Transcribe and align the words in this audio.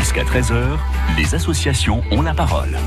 Jusqu'à 0.00 0.24
13h, 0.24 0.78
les 1.18 1.34
associations 1.34 2.02
ont 2.10 2.22
la 2.22 2.32
parole. 2.32 2.78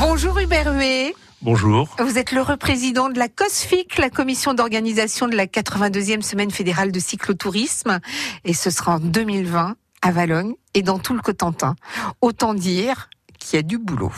Bonjour 0.00 0.36
Hubert 0.36 0.74
Huet. 0.74 1.14
Bonjour. 1.42 1.94
Vous 2.00 2.18
êtes 2.18 2.32
l'heureux 2.32 2.56
président 2.56 3.08
de 3.08 3.16
la 3.20 3.28
COSFIC, 3.28 3.96
la 3.98 4.10
commission 4.10 4.52
d'organisation 4.52 5.28
de 5.28 5.36
la 5.36 5.46
82e 5.46 6.22
semaine 6.22 6.50
fédérale 6.50 6.90
de 6.90 6.98
cyclotourisme. 6.98 8.00
Et 8.44 8.52
ce 8.52 8.68
sera 8.68 8.96
en 8.96 8.98
2020 8.98 9.76
à 10.02 10.10
Valogne 10.10 10.54
et 10.74 10.82
dans 10.82 10.98
tout 10.98 11.14
le 11.14 11.20
Cotentin. 11.20 11.76
Autant 12.20 12.52
dire 12.52 13.08
qu'il 13.38 13.56
y 13.56 13.60
a 13.60 13.62
du 13.62 13.78
boulot. 13.78 14.12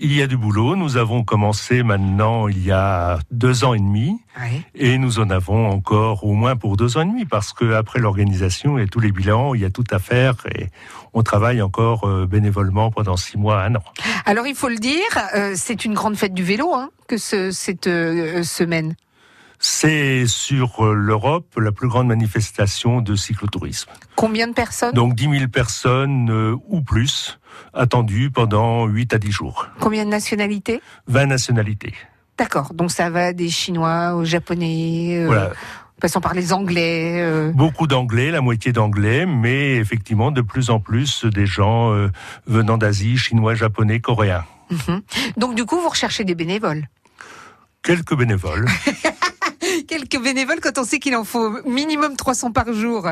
Il 0.00 0.12
y 0.12 0.22
a 0.22 0.28
du 0.28 0.36
boulot. 0.36 0.76
Nous 0.76 0.96
avons 0.96 1.24
commencé 1.24 1.82
maintenant 1.82 2.46
il 2.46 2.64
y 2.64 2.70
a 2.70 3.18
deux 3.32 3.64
ans 3.64 3.74
et 3.74 3.80
demi. 3.80 4.20
Oui. 4.40 4.62
Et 4.76 4.96
nous 4.96 5.18
en 5.18 5.28
avons 5.28 5.68
encore 5.68 6.22
au 6.22 6.34
moins 6.34 6.54
pour 6.54 6.76
deux 6.76 6.96
ans 6.96 7.02
et 7.02 7.04
demi 7.04 7.24
parce 7.24 7.52
que 7.52 7.72
après 7.72 7.98
l'organisation 7.98 8.78
et 8.78 8.86
tous 8.86 9.00
les 9.00 9.10
bilans, 9.10 9.54
il 9.54 9.62
y 9.62 9.64
a 9.64 9.70
tout 9.70 9.84
à 9.90 9.98
faire 9.98 10.34
et 10.54 10.68
on 11.14 11.24
travaille 11.24 11.60
encore 11.60 12.04
euh, 12.04 12.26
bénévolement 12.26 12.92
pendant 12.92 13.16
six 13.16 13.38
mois, 13.38 13.60
un 13.60 13.74
an. 13.74 13.82
Alors 14.24 14.46
il 14.46 14.54
faut 14.54 14.68
le 14.68 14.76
dire, 14.76 15.02
euh, 15.34 15.54
c'est 15.56 15.84
une 15.84 15.94
grande 15.94 16.16
fête 16.16 16.32
du 16.32 16.44
vélo 16.44 16.72
hein, 16.74 16.90
que 17.08 17.16
ce, 17.16 17.50
cette 17.50 17.88
euh, 17.88 18.44
semaine. 18.44 18.94
C'est 19.60 20.26
sur 20.26 20.84
euh, 20.86 20.94
l'Europe 20.94 21.54
la 21.60 21.72
plus 21.72 21.88
grande 21.88 22.06
manifestation 22.06 23.00
de 23.00 23.16
cyclotourisme. 23.16 23.90
Combien 24.14 24.46
de 24.46 24.52
personnes? 24.52 24.92
Donc 24.94 25.14
10 25.14 25.38
000 25.38 25.48
personnes 25.48 26.30
euh, 26.30 26.54
ou 26.68 26.80
plus 26.80 27.38
attendues 27.74 28.30
pendant 28.30 28.86
8 28.86 29.14
à 29.14 29.18
10 29.18 29.32
jours. 29.32 29.68
Combien 29.80 30.04
de 30.04 30.10
nationalités? 30.10 30.80
20 31.08 31.26
nationalités. 31.26 31.94
D'accord, 32.38 32.72
donc 32.72 32.92
ça 32.92 33.10
va 33.10 33.32
des 33.32 33.48
Chinois 33.48 34.14
aux 34.14 34.24
Japonais, 34.24 35.16
euh, 35.24 35.26
Voilà. 35.26 35.50
passant 36.00 36.20
par 36.20 36.34
les 36.34 36.52
Anglais. 36.52 37.14
euh, 37.20 37.50
Beaucoup 37.52 37.88
d'anglais, 37.88 38.30
la 38.30 38.40
moitié 38.40 38.70
d'anglais, 38.72 39.26
mais 39.26 39.74
effectivement 39.74 40.30
de 40.30 40.40
plus 40.40 40.70
en 40.70 40.78
plus 40.78 41.24
des 41.24 41.46
gens 41.46 41.92
euh, 41.92 42.12
venant 42.46 42.78
d'Asie, 42.78 43.16
chinois, 43.18 43.56
japonais, 43.56 43.98
coréens. 43.98 44.44
mhm. 44.70 45.02
Donc 45.36 45.56
du 45.56 45.64
coup, 45.64 45.80
vous 45.80 45.88
recherchez 45.88 46.22
des 46.22 46.36
bénévoles? 46.36 46.86
Quelques 47.82 48.14
bénévoles. 48.16 48.66
Quelques 49.88 50.22
bénévoles 50.22 50.60
quand 50.60 50.76
on 50.78 50.84
sait 50.84 50.98
qu'il 50.98 51.16
en 51.16 51.24
faut 51.24 51.50
minimum 51.66 52.14
300 52.16 52.52
par 52.52 52.72
jour 52.72 53.08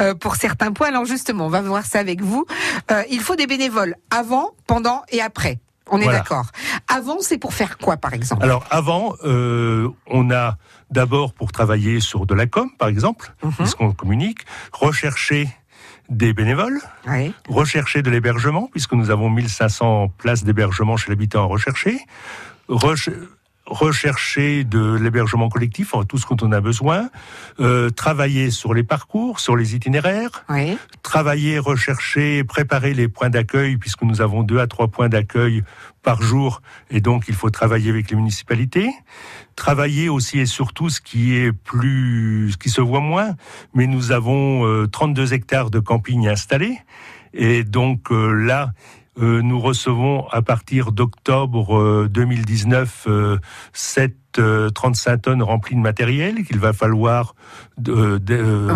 euh, 0.00 0.14
pour 0.14 0.36
certains 0.36 0.72
points. 0.72 0.88
Alors 0.88 1.04
justement, 1.04 1.46
on 1.46 1.50
va 1.50 1.62
voir 1.62 1.84
ça 1.86 2.00
avec 2.00 2.20
vous. 2.20 2.44
Euh, 2.90 3.02
il 3.10 3.20
faut 3.20 3.36
des 3.36 3.46
bénévoles 3.46 3.94
avant, 4.10 4.50
pendant 4.66 5.02
et 5.10 5.22
après. 5.22 5.60
On 5.88 5.98
est 6.00 6.04
Voilà. 6.04 6.18
d'accord. 6.18 6.46
Avant, 6.88 7.18
c'est 7.20 7.38
pour 7.38 7.54
faire 7.54 7.78
quoi, 7.78 7.96
par 7.96 8.12
exemple? 8.12 8.42
Alors 8.42 8.64
avant, 8.70 9.14
euh, 9.24 9.88
on 10.08 10.32
a 10.32 10.56
d'abord 10.90 11.32
pour 11.32 11.52
travailler 11.52 12.00
sur 12.00 12.26
de 12.26 12.34
la 12.34 12.46
com, 12.46 12.68
par 12.76 12.88
exemple, 12.88 13.32
Mhm. 13.44 13.52
puisqu'on 13.52 13.92
communique, 13.92 14.40
rechercher 14.72 15.48
des 16.08 16.32
bénévoles, 16.32 16.80
Oui. 17.06 17.32
rechercher 17.48 18.02
de 18.02 18.10
l'hébergement, 18.10 18.68
puisque 18.72 18.92
nous 18.94 19.10
avons 19.10 19.30
1500 19.30 20.08
places 20.18 20.42
d'hébergement 20.42 20.96
chez 20.96 21.08
l'habitant 21.10 21.42
à 21.42 21.46
rechercher, 21.46 22.00
Reche- 22.68 23.10
rechercher 23.66 24.64
de 24.64 24.94
l'hébergement 24.94 25.48
collectif, 25.48 25.94
enfin, 25.94 26.04
tout 26.04 26.18
ce 26.18 26.26
dont 26.28 26.36
on 26.46 26.52
a 26.52 26.60
besoin, 26.60 27.10
euh, 27.60 27.90
travailler 27.90 28.50
sur 28.50 28.74
les 28.74 28.84
parcours, 28.84 29.40
sur 29.40 29.56
les 29.56 29.74
itinéraires, 29.74 30.44
Oui. 30.48 30.78
travailler, 31.02 31.58
rechercher, 31.58 32.44
préparer 32.44 32.94
les 32.94 33.08
points 33.08 33.30
d'accueil, 33.30 33.76
puisque 33.76 34.02
nous 34.02 34.20
avons 34.20 34.42
deux 34.42 34.58
à 34.60 34.66
trois 34.66 34.88
points 34.88 35.08
d'accueil 35.08 35.62
par 36.02 36.22
jour, 36.22 36.62
et 36.90 37.00
donc 37.00 37.24
il 37.28 37.34
faut 37.34 37.50
travailler 37.50 37.90
avec 37.90 38.08
les 38.10 38.16
municipalités. 38.16 38.90
Travailler 39.56 40.08
aussi 40.08 40.38
et 40.38 40.46
surtout 40.46 40.88
ce 40.88 41.00
qui 41.00 41.34
est 41.36 41.52
plus, 41.52 42.52
ce 42.52 42.56
qui 42.56 42.70
se 42.70 42.80
voit 42.80 43.00
moins, 43.00 43.34
mais 43.74 43.86
nous 43.88 44.12
avons 44.12 44.64
euh, 44.66 44.86
32 44.86 45.32
hectares 45.32 45.70
de 45.70 45.80
camping 45.80 46.28
installés, 46.28 46.78
et 47.34 47.64
donc 47.64 48.12
euh, 48.12 48.32
là, 48.32 48.70
euh, 49.18 49.40
nous 49.42 49.58
recevons 49.60 50.26
à 50.28 50.42
partir 50.42 50.92
d'octobre 50.92 51.78
euh, 51.78 52.08
2019 52.10 53.04
euh, 53.06 53.38
sept, 53.72 54.14
euh, 54.38 54.68
35 54.70 55.22
tonnes 55.22 55.42
remplies 55.42 55.74
de 55.76 55.80
matériel 55.80 56.44
qu'il 56.44 56.58
va 56.58 56.72
falloir 56.74 57.34
de, 57.78 58.18
de- 58.18 58.66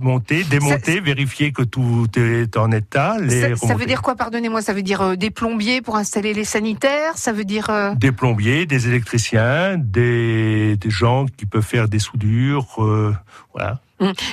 Monter 0.00 0.44
démonter, 0.44 1.00
vérifier 1.00 1.52
que 1.52 1.62
tout 1.62 2.06
est 2.16 2.56
en 2.56 2.70
état. 2.70 3.16
Les 3.20 3.56
Ça, 3.56 3.66
ça 3.68 3.74
veut 3.74 3.86
dire 3.86 4.02
quoi, 4.02 4.14
pardonnez-moi? 4.14 4.62
Ça 4.62 4.72
veut 4.72 4.82
dire 4.82 5.00
euh, 5.02 5.16
des 5.16 5.30
plombiers 5.30 5.82
pour 5.82 5.96
installer 5.96 6.32
les 6.34 6.44
sanitaires? 6.44 7.16
Ça 7.16 7.32
veut 7.32 7.44
dire... 7.44 7.68
euh, 7.70 7.94
Des 7.96 8.12
plombiers, 8.12 8.66
des 8.66 8.86
électriciens, 8.88 9.76
des, 9.78 10.76
des 10.76 10.90
gens 10.90 11.26
qui 11.36 11.46
peuvent 11.46 11.62
faire 11.64 11.88
des 11.88 11.98
soudures, 11.98 12.76
euh, 12.78 13.12
voilà. 13.52 13.80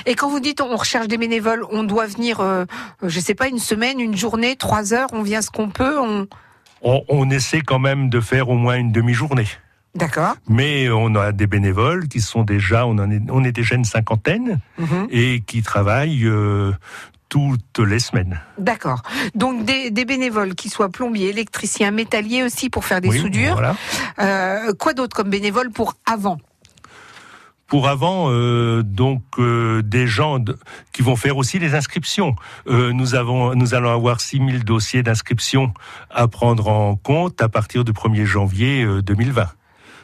Et 0.06 0.14
quand 0.14 0.28
vous 0.28 0.40
dites 0.40 0.60
on 0.60 0.76
recherche 0.76 1.08
des 1.08 1.18
bénévoles, 1.18 1.64
on 1.70 1.82
doit 1.84 2.06
venir, 2.06 2.40
euh, 2.40 2.64
je 3.02 3.20
sais 3.20 3.34
pas, 3.34 3.48
une 3.48 3.58
semaine, 3.58 4.00
une 4.00 4.16
journée, 4.16 4.56
trois 4.56 4.92
heures, 4.94 5.08
on 5.12 5.22
vient 5.22 5.42
ce 5.42 5.50
qu'on 5.50 5.68
peut, 5.70 5.98
on... 5.98 6.26
On, 6.82 7.02
on 7.08 7.28
essaie 7.30 7.60
quand 7.60 7.78
même 7.78 8.08
de 8.08 8.20
faire 8.20 8.48
au 8.48 8.54
moins 8.54 8.76
une 8.76 8.90
demi-journée. 8.90 9.46
D'accord. 9.94 10.36
Mais 10.48 10.88
on 10.88 11.14
a 11.14 11.32
des 11.32 11.46
bénévoles 11.46 12.08
qui 12.08 12.20
sont 12.20 12.42
déjà, 12.42 12.86
on, 12.86 12.92
en 12.98 13.10
est, 13.10 13.20
on 13.30 13.44
est 13.44 13.52
déjà 13.52 13.74
une 13.74 13.84
cinquantaine 13.84 14.60
Mhm. 14.78 15.08
et 15.10 15.40
qui 15.46 15.62
travaillent 15.62 16.24
euh, 16.26 16.72
toutes 17.28 17.78
les 17.80 17.98
semaines. 17.98 18.40
D'accord. 18.58 19.02
Donc 19.34 19.64
des, 19.64 19.90
des 19.90 20.04
bénévoles 20.04 20.54
qui 20.54 20.68
soient 20.70 20.88
plombiers, 20.88 21.28
électriciens, 21.28 21.90
métalliers 21.90 22.42
aussi 22.44 22.70
pour 22.70 22.84
faire 22.84 23.00
des 23.00 23.08
Oui, 23.08 23.18
soudures. 23.20 23.52
voilà. 23.54 23.76
Euh, 24.20 24.72
quoi 24.72 24.94
d'autre 24.94 25.14
comme 25.14 25.28
bénévoles 25.30 25.70
pour 25.70 25.94
avant? 26.06 26.38
Pour 27.70 27.86
avant, 27.86 28.26
euh, 28.30 28.82
donc 28.82 29.22
euh, 29.38 29.80
des 29.80 30.08
gens 30.08 30.44
qui 30.92 31.02
vont 31.02 31.14
faire 31.14 31.36
aussi 31.36 31.60
les 31.60 31.76
inscriptions. 31.76 32.34
Euh, 32.66 32.92
nous 32.92 33.14
avons, 33.14 33.54
nous 33.54 33.74
allons 33.74 33.92
avoir 33.92 34.20
6000 34.20 34.64
dossiers 34.64 35.04
d'inscription 35.04 35.72
à 36.10 36.26
prendre 36.26 36.66
en 36.66 36.96
compte 36.96 37.40
à 37.40 37.48
partir 37.48 37.84
du 37.84 37.92
1er 37.92 38.24
janvier 38.24 38.82
euh, 38.82 39.02
2020. 39.02 39.46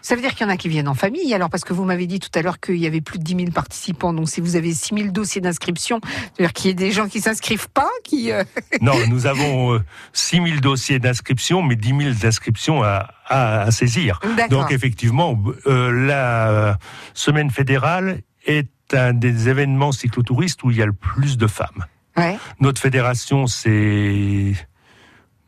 Ça 0.06 0.15
veut 0.15 0.22
dire 0.22 0.37
qu'il 0.37 0.47
y 0.47 0.49
en 0.49 0.53
a 0.53 0.56
qui 0.56 0.69
viennent 0.69 0.87
en 0.87 0.94
famille, 0.94 1.34
alors 1.34 1.50
parce 1.50 1.65
que 1.65 1.72
vous 1.72 1.83
m'avez 1.83 2.06
dit 2.06 2.21
tout 2.21 2.28
à 2.37 2.41
l'heure 2.41 2.61
qu'il 2.61 2.77
y 2.77 2.87
avait 2.87 3.00
plus 3.00 3.19
de 3.19 3.25
10 3.25 3.34
000 3.39 3.50
participants. 3.50 4.12
Donc 4.12 4.28
si 4.28 4.41
vous 4.41 4.55
avez 4.55 4.72
6 4.72 4.94
000 4.94 5.09
dossiers 5.09 5.41
d'inscription, 5.41 5.99
c'est-à-dire 6.33 6.53
qu'il 6.53 6.71
y 6.71 6.75
a 6.75 6.77
des 6.77 6.93
gens 6.93 7.09
qui 7.09 7.21
s'inscrivent 7.21 7.69
pas, 7.71 7.89
qui... 8.05 8.31
euh, 8.31 8.44
Non, 8.81 8.94
nous 9.09 9.27
avons 9.27 9.75
euh, 9.75 9.81
6000 10.12 10.61
dossiers 10.61 11.00
d'inscription, 11.00 11.61
mais 11.61 11.75
10 11.75 11.89
000 11.89 12.00
d'inscriptions 12.22 12.84
à, 12.84 13.09
à, 13.27 13.62
à 13.62 13.71
saisir. 13.72 14.21
Donc 14.49 14.71
effectivement, 14.71 15.37
euh, 15.67 15.91
la 16.06 16.78
semaine 17.12 17.50
fédérale 17.50 18.21
est 18.47 18.94
un 18.94 19.12
des 19.12 19.49
événements 19.49 19.91
cyclotouristes 19.91 20.62
où 20.62 20.71
il 20.71 20.77
y 20.77 20.83
a 20.83 20.87
le 20.87 20.93
plus 20.93 21.37
de 21.37 21.49
femmes. 21.49 21.84
Ouais. 22.17 22.38
Notre 22.61 22.81
fédération, 22.81 23.49
c'est 23.49 24.53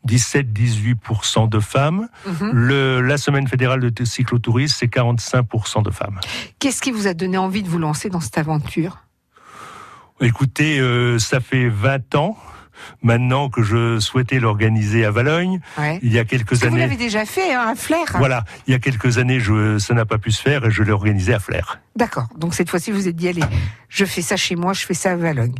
17-18% 0.07 1.49
de 1.49 1.59
femmes. 1.59 2.07
Mhm. 2.25 2.51
Le, 2.51 3.01
la 3.01 3.17
semaine 3.17 3.47
fédérale 3.47 3.91
de 3.91 4.05
cyclotourisme, 4.05 4.75
c'est 4.79 4.87
45% 4.87 5.83
de 5.83 5.91
femmes. 5.91 6.19
Qu'est-ce 6.59 6.81
qui 6.81 6.91
vous 6.91 7.07
a 7.07 7.13
donné 7.13 7.37
envie 7.37 7.63
de 7.63 7.69
vous 7.69 7.79
lancer 7.79 8.09
dans 8.09 8.19
cette 8.19 8.37
aventure? 8.37 8.99
Écoutez, 10.21 10.79
euh, 10.79 11.17
ça 11.17 11.39
fait 11.39 11.69
20 11.69 12.15
ans 12.15 12.37
maintenant 13.01 13.49
que 13.49 13.61
je 13.63 13.99
souhaitais 13.99 14.39
l'organiser 14.39 15.05
à 15.05 15.11
Valogne. 15.11 15.59
ouais. 15.77 15.99
Il 16.01 16.11
y 16.13 16.19
a 16.19 16.25
quelques 16.25 16.49
Parce 16.49 16.61
que 16.61 16.67
vous 16.67 16.73
années. 16.73 16.81
l'avez 16.83 16.95
déjà 16.97 17.25
fait, 17.25 17.53
hein, 17.53 17.67
à 17.71 17.75
Flair. 17.75 18.05
Voilà, 18.17 18.43
il 18.67 18.71
y 18.71 18.73
a 18.75 18.79
quelques 18.79 19.17
années, 19.17 19.39
je, 19.39 19.77
ça 19.79 19.93
n'a 19.93 20.05
pas 20.05 20.17
pu 20.17 20.31
se 20.31 20.41
faire 20.41 20.65
et 20.65 20.71
je 20.71 20.83
l'ai 20.83 20.91
organisé 20.91 21.33
à 21.33 21.39
Flair. 21.39 21.79
D'accord. 21.95 22.27
Donc 22.37 22.53
cette 22.53 22.69
fois-ci, 22.69 22.91
vous 22.91 23.07
êtes 23.07 23.15
dit, 23.15 23.27
allez, 23.27 23.43
je 23.89 24.05
fais 24.05 24.21
ça 24.21 24.37
chez 24.37 24.55
moi, 24.55 24.73
je 24.73 24.85
fais 24.85 24.93
ça 24.93 25.11
à 25.11 25.15
Valogne. 25.15 25.55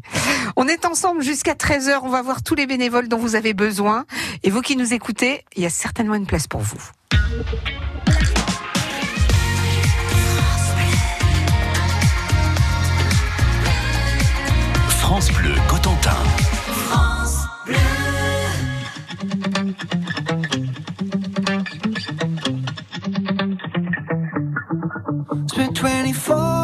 On 0.56 0.68
est 0.68 0.86
ensemble 0.86 1.22
jusqu'à 1.24 1.54
13h. 1.54 2.00
On 2.04 2.10
va 2.10 2.22
voir 2.22 2.44
tous 2.44 2.56
les 2.56 2.66
bénévoles 2.68 3.08
dont 3.08 3.18
vous 3.18 3.36
avez 3.36 3.54
besoin. 3.54 4.06
Et 4.44 4.50
vous 4.50 4.62
qui 4.62 4.76
nous 4.76 4.94
écoutez, 4.94 5.44
il 5.56 5.64
y 5.64 5.66
a 5.66 5.70
certainement 5.70 6.16
une 6.16 6.26
place 6.26 6.48
pour 6.48 6.62
vous. 6.62 6.80
France 14.88 15.32
Bleu 15.32 15.54
Cotentin. 15.68 16.16
Spent 25.48 25.76
24 25.76 26.59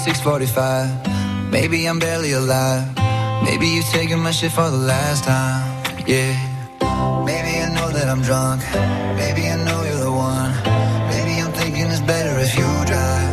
6:45. 0.00 0.88
Maybe 1.50 1.86
I'm 1.86 1.98
barely 1.98 2.32
alive. 2.32 2.84
Maybe 3.44 3.66
you're 3.68 3.90
taking 3.92 4.20
my 4.20 4.30
shit 4.30 4.52
for 4.52 4.70
the 4.70 4.82
last 4.92 5.24
time. 5.24 5.62
Yeah. 6.06 6.32
Maybe 7.28 7.52
I 7.64 7.68
know 7.76 7.88
that 7.96 8.08
I'm 8.08 8.22
drunk. 8.22 8.62
Maybe 9.20 9.42
I 9.54 9.56
know 9.66 9.80
you're 9.88 10.04
the 10.08 10.14
one. 10.30 10.52
Maybe 11.12 11.32
I'm 11.42 11.52
thinking 11.52 11.86
it's 11.94 12.00
better 12.12 12.34
if 12.46 12.52
you 12.60 12.68
drive. 12.90 13.28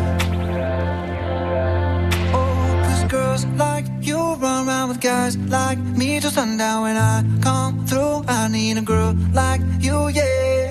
Oh, 2.36 2.82
cause 2.86 3.04
girls 3.16 3.46
like 3.66 3.86
you 4.02 4.20
run 4.44 4.68
around 4.68 4.90
with 4.90 5.00
guys 5.00 5.38
like 5.38 5.80
me 5.80 6.20
till 6.20 6.32
sundown 6.32 6.82
when 6.86 6.98
I 6.98 7.24
come 7.40 7.86
through. 7.88 8.26
I 8.28 8.50
need 8.50 8.78
a 8.78 8.82
girl 8.82 9.16
like 9.34 9.62
you, 9.80 10.10
yeah. 10.10 10.67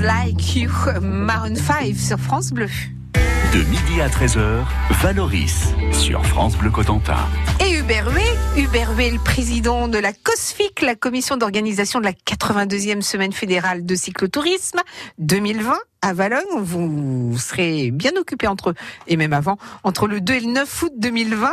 Girls 0.00 0.06
Like 0.06 0.56
You, 0.56 0.70
Maroon 1.00 1.56
5 1.56 1.94
sur 1.96 2.18
France 2.18 2.52
Bleu. 2.52 2.68
De 3.52 3.58
midi 3.64 4.00
à 4.00 4.08
13h, 4.08 4.64
Valoris 5.02 5.74
sur 5.92 6.24
France 6.24 6.56
Bleu 6.56 6.70
Cotentin. 6.70 7.18
Et 7.60 7.78
Hubert 7.78 8.08
Huet, 8.10 8.62
Hubert 8.62 8.96
Huet, 8.96 9.10
le 9.10 9.18
président 9.18 9.88
de 9.88 9.98
la 9.98 10.12
COSFIC, 10.12 10.82
la 10.82 10.94
commission 10.94 11.36
d'organisation 11.36 11.98
de 11.98 12.04
la 12.04 12.12
82e 12.12 13.00
semaine 13.00 13.32
fédérale 13.32 13.84
de 13.84 13.94
cyclotourisme 13.94 14.80
2020 15.18 15.74
à 16.02 16.12
Valogne. 16.12 16.40
Vous 16.58 17.36
serez 17.38 17.90
bien 17.90 18.12
occupé 18.18 18.46
entre, 18.46 18.74
et 19.06 19.16
même 19.16 19.32
avant, 19.32 19.58
entre 19.84 20.06
le 20.06 20.20
2 20.20 20.34
et 20.34 20.40
le 20.40 20.46
9 20.52 20.82
août 20.82 20.92
2020. 20.96 21.52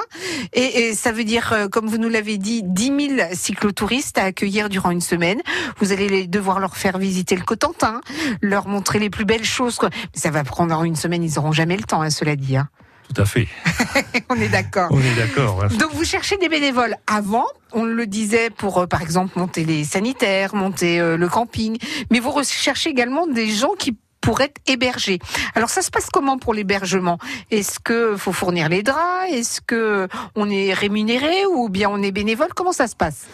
Et, 0.53 0.61
et 0.89 0.93
ça 0.95 1.11
veut 1.11 1.23
dire, 1.23 1.51
euh, 1.53 1.67
comme 1.67 1.87
vous 1.87 1.97
nous 1.97 2.09
l'avez 2.09 2.37
dit, 2.37 2.61
10 2.63 2.85
000 3.17 3.29
cyclotouristes 3.33 4.17
à 4.17 4.23
accueillir 4.23 4.69
durant 4.69 4.91
une 4.91 5.01
semaine. 5.01 5.41
Vous 5.79 5.91
allez 5.91 6.27
devoir 6.27 6.59
leur 6.59 6.77
faire 6.77 6.97
visiter 6.97 7.35
le 7.35 7.43
Cotentin, 7.43 8.01
leur 8.41 8.67
montrer 8.67 8.99
les 8.99 9.09
plus 9.09 9.25
belles 9.25 9.43
choses. 9.45 9.77
Mais 9.81 9.89
ça 10.13 10.31
va 10.31 10.43
prendre 10.43 10.83
une 10.83 10.95
semaine, 10.95 11.23
ils 11.23 11.33
n'auront 11.35 11.51
jamais 11.51 11.77
le 11.77 11.83
temps, 11.83 12.01
hein, 12.01 12.09
cela 12.09 12.35
dit. 12.35 12.57
hein. 12.57 12.69
Tout 13.13 13.21
à 13.21 13.25
fait. 13.25 13.47
On 14.29 14.35
est 14.35 14.49
d'accord. 14.49 14.89
On 14.91 14.99
est 14.99 15.15
d'accord. 15.15 15.63
hein. 15.63 15.67
Donc 15.79 15.93
vous 15.93 16.03
cherchez 16.03 16.35
des 16.37 16.49
bénévoles 16.49 16.95
avant, 17.07 17.45
on 17.71 17.83
le 17.85 18.05
disait 18.05 18.49
pour 18.49 18.79
euh, 18.79 18.85
par 18.85 19.01
exemple 19.01 19.39
monter 19.39 19.63
les 19.63 19.85
sanitaires, 19.85 20.53
monter 20.55 20.99
euh, 20.99 21.15
le 21.15 21.29
camping, 21.29 21.77
mais 22.11 22.19
vous 22.19 22.31
recherchez 22.31 22.89
également 22.89 23.25
des 23.25 23.47
gens 23.49 23.71
qui 23.79 23.97
pourraient 24.27 24.51
être 24.51 24.61
hébergés. 24.67 25.19
Alors 25.55 25.69
ça 25.69 25.81
se 25.81 25.89
passe 25.89 26.09
comment 26.11 26.37
pour 26.37 26.53
l'hébergement? 26.53 27.17
Est-ce 27.49 27.79
que 27.79 28.17
faut 28.17 28.33
fournir 28.33 28.67
les 28.67 28.83
draps? 28.83 29.31
Est-ce 29.31 29.61
que 29.61 30.09
on 30.35 30.49
est 30.49 30.73
rémunéré 30.73 31.45
ou 31.45 31.69
bien 31.69 31.89
on 31.89 32.01
est 32.03 32.11
bénévole? 32.11 32.49
Comment 32.53 32.73
ça 32.73 32.87
se 32.87 32.95
passe? 32.97 33.27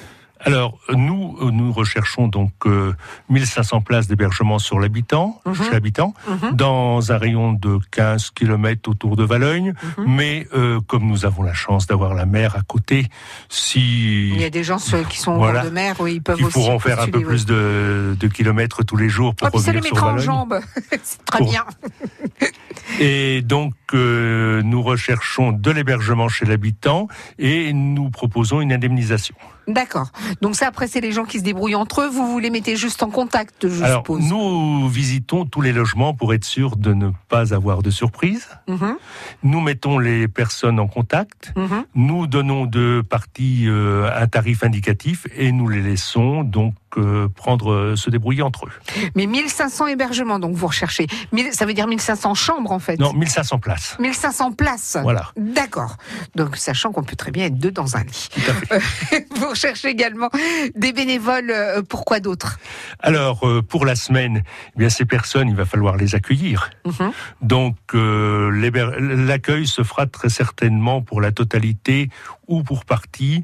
Alors, 0.45 0.77
nous, 0.93 1.37
nous 1.51 1.71
recherchons 1.71 2.27
donc 2.27 2.51
euh, 2.65 2.93
1500 3.29 3.79
places 3.81 4.07
d'hébergement 4.07 4.59
sur 4.59 4.77
l'habitant, 4.79 5.39
Mhm. 5.45 5.55
chez 5.55 5.71
l'habitant, 5.71 6.13
Mhm. 6.27 6.51
dans 6.55 7.11
un 7.13 7.17
rayon 7.17 7.53
de 7.53 7.79
15 7.91 8.29
km 8.31 8.89
autour 8.89 9.15
de 9.15 9.23
Valogne. 9.23 9.73
Mhm. 9.97 10.05
Mais 10.07 10.47
euh, 10.53 10.81
comme 10.85 11.07
nous 11.07 11.25
avons 11.25 11.43
la 11.43 11.53
chance 11.53 11.87
d'avoir 11.87 12.13
la 12.13 12.25
mer 12.25 12.55
à 12.57 12.61
côté, 12.61 13.07
si 13.47 14.29
Il 14.29 14.41
y 14.41 14.43
a 14.43 14.49
des 14.49 14.63
gens 14.65 14.79
ceux 14.79 15.03
qui 15.03 15.17
sont 15.17 15.31
au 15.33 15.37
Voilà. 15.37 15.61
bord 15.61 15.69
de 15.69 15.73
mer 15.75 15.95
où 16.01 16.07
ils 16.07 16.21
peuvent 16.21 16.35
ils 16.39 16.45
aussi 16.45 16.53
pourront 16.53 16.79
faire 16.79 16.99
un 16.99 17.07
peu 17.07 17.21
plus 17.21 17.41
oui. 17.41 17.45
de, 17.45 18.17
de 18.19 18.27
kilomètres 18.27 18.83
tous 18.83 18.97
les 18.97 19.09
jours 19.09 19.35
pour 19.35 19.47
Ah, 19.47 19.51
puis 19.51 19.61
ça 19.61 19.71
les 19.71 19.77
revenir 19.79 19.95
sur 19.97 20.07
en 20.07 20.17
jambes. 20.17 20.59
C'est 21.03 21.23
très 21.25 21.37
Pour- 21.39 21.49
bien. 21.49 21.63
Et 22.99 23.41
donc, 23.41 23.73
euh, 23.93 24.61
nous 24.63 24.81
recherchons 24.81 25.51
de 25.51 25.71
l'hébergement 25.71 26.27
chez 26.27 26.45
l'habitant 26.45 27.07
et 27.39 27.71
nous 27.73 28.09
proposons 28.09 28.61
une 28.61 28.71
indemnisation. 28.73 29.35
D'accord. 29.67 30.11
Donc 30.41 30.55
ça 30.55 30.67
après 30.67 30.87
c'est 30.87 31.01
les 31.01 31.11
gens 31.11 31.25
qui 31.25 31.39
se 31.39 31.43
débrouillent 31.43 31.75
entre 31.75 32.01
eux. 32.01 32.07
Vous 32.09 32.27
vous 32.27 32.39
les 32.39 32.49
mettez 32.49 32.75
juste 32.75 33.01
en 33.03 33.09
contact, 33.09 33.67
je 33.67 33.83
Alors, 33.83 33.99
suppose. 34.01 34.21
nous 34.29 34.87
visitons 34.89 35.45
tous 35.45 35.61
les 35.61 35.71
logements 35.73 36.13
pour 36.13 36.33
être 36.33 36.43
sûr 36.45 36.75
de 36.75 36.93
ne 36.93 37.11
pas 37.29 37.53
avoir 37.53 37.81
de 37.81 37.89
surprise. 37.89 38.47
Mhm, 38.67 38.97
Nous 39.43 39.61
mettons 39.61 39.99
les 39.99 40.27
personnes 40.27 40.79
en 40.79 40.87
contact. 40.87 41.53
mhm. 41.55 41.85
Nous 41.95 42.27
donnons 42.27 42.65
de 42.65 43.01
parties 43.07 43.65
euh, 43.67 44.09
un 44.15 44.27
tarif 44.27 44.63
indicatif 44.63 45.27
et 45.35 45.51
nous 45.51 45.67
les 45.69 45.81
laissons 45.81 46.43
donc 46.43 46.73
euh, 46.99 47.27
prendre, 47.29 47.71
euh, 47.71 47.95
se 47.95 48.09
débrouiller 48.09 48.41
entre 48.41 48.65
eux. 48.67 48.71
Mais 49.15 49.25
1500 49.25 49.87
hébergements, 49.87 50.39
donc 50.39 50.55
vous 50.55 50.67
recherchez. 50.67 51.07
Ça 51.51 51.65
veut 51.65 51.73
dire 51.73 51.87
1500 51.87 52.33
chambres 52.35 52.71
en 52.71 52.79
fait. 52.79 52.97
Non, 52.99 53.13
1500 53.13 53.59
places. 53.59 53.97
1500 53.99 54.51
places. 54.53 54.97
Voilà, 55.01 55.31
D'accord. 55.37 55.97
Donc, 56.35 56.57
sachant 56.57 56.91
qu'on 56.91 57.03
peut 57.03 57.15
très 57.15 57.31
bien 57.31 57.45
être 57.45 57.57
deux 57.57 57.71
dans 57.71 57.95
un 57.97 58.03
lit. 58.03 58.29
tout 58.33 58.41
à 58.71 58.79
fait. 58.79 59.27
vous 59.35 59.49
recherchez 59.49 59.89
également 59.89 60.29
des 60.75 60.93
bénévoles. 60.93 61.51
euh, 61.51 61.81
Pourquoi 61.81 62.19
d'autres? 62.19 62.59
Alors, 62.99 63.47
euh, 63.47 63.61
pour 63.61 63.85
la 63.85 63.95
semaine, 63.95 64.43
eh 64.75 64.79
bien, 64.79 64.89
ces 64.89 65.05
personnes, 65.05 65.49
il 65.49 65.55
va 65.55 65.65
falloir 65.65 65.97
les 65.97 66.15
accueillir. 66.15 66.69
Mhm. 66.85 67.11
Donc, 67.41 67.75
euh, 67.93 68.49
l'accueil 69.25 69.67
se 69.67 69.83
fera 69.83 70.05
très 70.07 70.29
certainement 70.29 71.01
pour 71.01 71.21
la 71.21 71.31
totalité 71.31 72.09
ou 72.47 72.63
pour 72.63 72.85
partie 72.85 73.43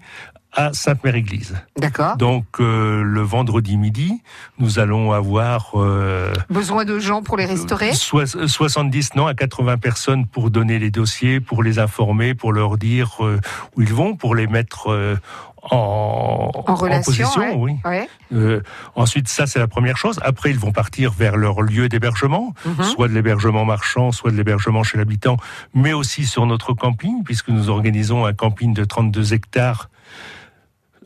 à 0.53 0.74
Sainte-Mère-Église. 0.74 1.56
D'accord. 1.77 2.18
Donc, 2.18 2.46
euh, 2.60 3.03
le 3.03 3.22
vendredi 3.22 3.77
midi, 3.77 4.22
nous 4.58 4.79
allons 4.79 5.12
avoir 5.12 5.72
euh, 5.75 6.34
Besoin 6.50 6.86
de 6.86 6.98
gens 7.00 7.22
pour 7.22 7.38
les 7.38 7.46
restaurer 7.46 7.94
Sois- 7.94 8.25
70, 8.48 9.15
non, 9.15 9.27
à 9.27 9.34
80 9.36 9.77
personnes 9.77 10.25
pour 10.25 10.50
donner 10.50 10.79
les 10.79 10.89
dossiers, 10.91 11.39
pour 11.39 11.62
les 11.62 11.77
informer, 11.79 12.34
pour 12.34 12.51
leur 12.51 12.77
dire 12.77 13.24
euh, 13.24 13.39
où 13.77 13.82
ils 13.84 13.94
vont, 13.94 14.15
pour 14.15 14.34
les 14.34 14.48
mettre 14.48 14.89
euh, 14.89 15.15
en, 15.62 16.50
en 16.68 16.75
relation. 16.75 17.03
position. 17.12 17.41
ouais. 17.41 17.56
Oui. 17.56 17.75
Ouais. 17.86 18.10
Euh, 18.34 18.62
ensuite, 18.96 19.27
ça, 19.27 19.46
c'est 19.46 19.60
la 19.60 19.68
première 19.68 19.98
chose. 19.98 20.20
Après, 20.24 20.50
ils 20.50 20.60
vont 20.60 20.72
partir 20.72 21.12
vers 21.12 21.38
leur 21.38 21.62
lieu 21.62 21.89
d'hébergement, 21.89 22.53
Mhm. 22.65 22.84
soit 22.86 23.08
de 23.08 23.13
l'hébergement 23.13 23.65
marchand, 23.65 24.12
soit 24.12 24.32
de 24.32 24.36
l'hébergement 24.38 24.84
chez 24.84 24.98
l'habitant, 24.98 25.38
mais 25.74 25.94
aussi 25.94 26.25
sur 26.25 26.46
notre 26.46 26.74
camping, 26.74 27.24
puisque 27.24 27.50
nous 27.50 27.70
organisons 27.70 28.25
un 28.25 28.34
camping 28.34 28.74
de 28.74 28.84
32 28.84 29.34
hectares 29.34 29.89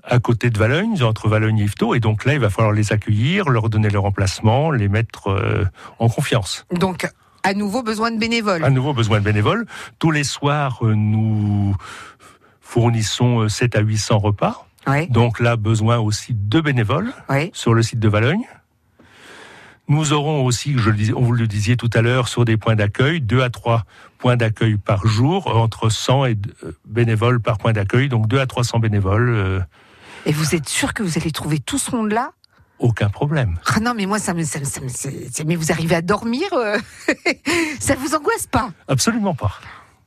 à 0.04 0.20
côté 0.20 0.50
de 0.50 0.58
Valogne, 0.58 1.02
entre 1.04 1.28
Valogne 1.30 1.60
et 1.60 1.64
Yvetot. 1.64 1.96
Et 1.96 2.00
donc 2.00 2.26
là, 2.26 2.34
il 2.34 2.40
va 2.40 2.50
falloir 2.50 2.74
les 2.74 2.92
accueillir, 2.92 3.50
leur 3.50 3.70
donner 3.70 3.90
leur 3.90 4.06
emplacement, 4.06 4.72
les 4.72 4.88
mettre 4.90 5.28
euh, 5.30 5.66
en 6.00 6.10
confiance. 6.10 6.66
Donc, 6.72 7.08
à 7.44 7.54
nouveau 7.54 7.84
besoin 7.84 8.12
de 8.12 8.18
bénévoles. 8.20 8.64
À 8.64 8.70
nouveau 8.70 8.94
besoin 8.94 9.20
de 9.20 9.24
bénévoles. 9.26 9.66
Tous 10.00 10.12
les 10.12 10.24
soirs, 10.24 10.80
euh, 10.84 10.94
nous 10.96 11.76
fournissons 12.62 13.48
7 13.48 13.76
à 13.76 13.80
800 13.82 14.18
repas. 14.20 14.68
Ouais. 14.88 15.08
Donc 15.08 15.40
là, 15.40 15.56
besoin 15.56 15.98
aussi 16.00 16.34
de 16.34 16.60
bénévoles 16.60 17.14
Ouais. 17.30 17.52
sur 17.54 17.74
le 17.74 17.82
site 17.84 18.00
de 18.00 18.10
Valogne. 18.10 18.44
Nous 19.90 20.14
aurons 20.14 20.46
aussi, 20.46 20.76
je 20.78 20.90
le 20.90 20.96
disais, 20.96 21.14
on 21.14 21.22
vous 21.22 21.34
le 21.34 21.46
disiez 21.48 21.76
tout 21.76 21.90
à 21.94 22.02
l'heure, 22.02 22.28
sur 22.30 22.46
des 22.46 22.56
points 22.56 22.76
d'accueil, 22.76 23.20
deux 23.20 23.42
à 23.42 23.50
trois 23.50 23.84
points 24.18 24.38
d'accueil 24.38 24.78
par 24.78 25.06
jour, 25.06 25.48
entre 25.56 25.90
100 25.90 26.26
et 26.26 26.38
euh, 26.64 26.72
bénévoles 26.86 27.42
par 27.42 27.58
point 27.58 27.74
d'accueil, 27.74 28.08
donc 28.08 28.28
2 28.28 28.40
à 28.40 28.46
300 28.48 28.80
bénévoles, 28.80 29.30
euh, 29.30 29.60
Et 30.25 30.32
vous 30.32 30.56
êtes 30.56 30.70
sûr 30.70 30.94
que 30.94 31.03
vous 31.03 31.18
allez 31.18 31.32
trouver 31.32 31.60
tout 31.60 31.77
ce 31.77 31.96
monde-là? 31.96 32.32
Aucun 32.80 33.10
problème. 33.10 33.58
Ah 33.65 33.80
non, 33.80 33.94
mais 33.94 34.06
moi, 34.06 34.20
ça 34.20 34.34
me, 34.34 34.44
ça 34.44 34.60
me- 34.60 34.65
ça 34.65 34.82
me- 34.82 34.89
c'est- 34.89 35.30
c'est- 35.32 35.44
mais 35.44 35.56
vous 35.56 35.72
arrivez 35.72 35.96
à 35.96 36.01
dormir 36.01 36.48
euh, 36.53 36.77
Ça 37.80 37.96
vous 37.96 38.15
angoisse 38.15 38.48
pas? 38.48 38.72
Absolument 38.88 39.36
pas. 39.36 39.51